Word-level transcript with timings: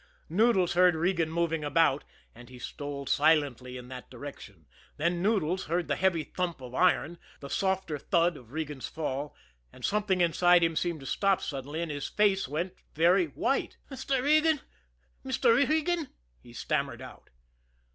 Noodles 0.29 0.73
heard 0.73 0.95
Regan 0.95 1.29
moving 1.29 1.63
about, 1.63 2.03
and 2.33 2.49
he 2.49 2.57
stole 2.57 3.05
silently 3.05 3.77
in 3.77 3.87
that 3.89 4.09
direction; 4.09 4.65
then 4.97 5.21
Noodles 5.21 5.65
heard 5.65 5.87
the 5.87 5.95
heavy 5.95 6.23
thump 6.23 6.59
of 6.59 6.73
iron, 6.73 7.19
the 7.39 7.51
softer 7.51 7.99
thud 7.99 8.35
of 8.35 8.51
Regan's 8.51 8.87
fall, 8.87 9.35
and 9.71 9.85
something 9.85 10.19
inside 10.19 10.63
him 10.63 10.75
seemed 10.75 11.01
to 11.01 11.05
stop 11.05 11.39
suddenly, 11.39 11.83
and 11.83 11.91
his 11.91 12.07
face 12.09 12.47
went 12.47 12.73
very 12.95 13.27
white. 13.27 13.77
"Mr. 13.91 14.23
Regan! 14.23 14.61
Mr. 15.23 15.53
Regan!" 15.55 16.09
he 16.41 16.51
stammered 16.51 17.03
out. 17.03 17.29